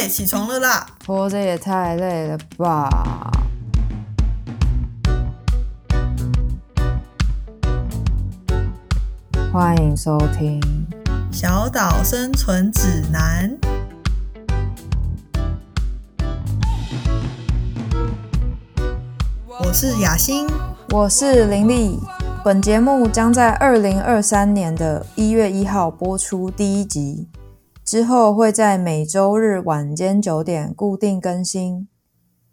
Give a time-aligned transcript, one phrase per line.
[0.00, 0.86] 哎，起床了啦！
[1.06, 2.88] 活着也太累了吧！
[9.52, 10.58] 欢迎收听
[11.30, 13.54] 《小岛生存指南》。
[19.46, 20.46] 我是雅欣，
[20.92, 22.00] 我是林丽。
[22.42, 27.28] 本节目将在二零二三年的一月一号播出第一集。
[27.90, 31.88] 之后会在每周日晚间九点固定更新，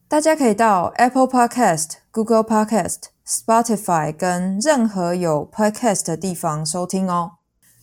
[0.07, 7.33] 大家可以到 Apple Podcast、Google Podcast、Spotify 跟任何有 Podcast 的地方收听哦。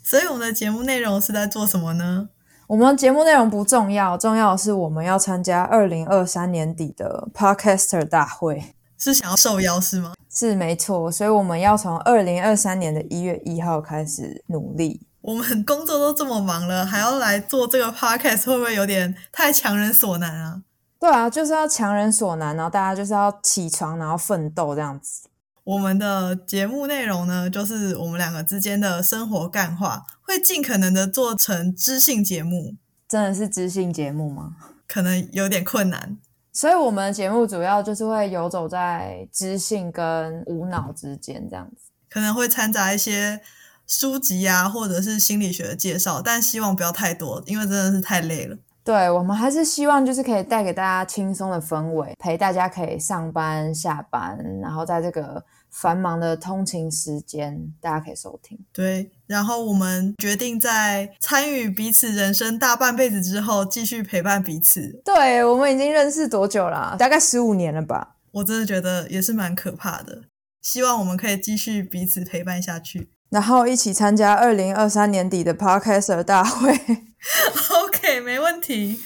[0.03, 2.31] 所以我们的节目内容是在做什么呢？
[2.67, 8.75] 我们节目内容不重要，重要的是我们要参加二零二三年底的 Podcaster 大会。
[8.98, 10.15] 是想要受邀是吗？
[10.29, 15.07] 是没错，所以我们要从二零二三年的一月一号开始努力。
[15.24, 20.62] 我们工作都这么忙了，还要来做这个 podcast，会不会有点太强人所难啊？
[21.00, 25.27] 对啊，就是要强人所难，然后大家就是要起床，然后奋斗这样子。
[25.64, 32.75] 我们的节目内容呢，就是我们两个之间的生活干话，会尽可能的做成知性节目。
[33.09, 34.56] 真的是知性节目吗？
[34.86, 36.19] 可能有点困难。
[36.53, 43.41] 所以我们的节目主要就是会游走在知性跟无脑之间这样子，可能会掺杂一些。
[43.87, 48.57] 书籍啊，或者是心理学的介绍，但希望不要太多，因为真的是太累了。
[48.83, 58.59] 对我们还是希望就是可以带给大家轻松的氛围，陪大家可以上班下班，然后在这个繁忙的通勤时间，大家可以收听。
[58.75, 65.01] 对，然后我们决定在参与彼此人生大半辈子之后，继续陪伴彼此。
[65.03, 66.95] 对我们已经认识多久了？
[66.99, 68.17] 大概十五年了吧？
[68.33, 70.25] 我真的觉得也是蛮可怕的。
[70.61, 73.09] 希望我们可以继续彼此陪伴下去。
[73.35, 76.71] 然后一起参加二零二三年底的 Podcaster 大会。
[76.71, 79.01] OK，没问题。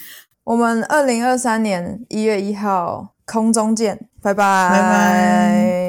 [0.45, 5.88] 我们二零二三年一月一号空中见，拜拜，拜拜。